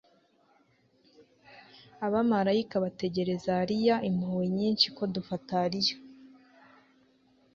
[2.05, 5.95] Abamaraika bategerezariya impuhwe nyinshi ko dufatariya